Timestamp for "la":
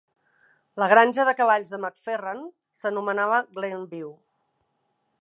0.83-0.87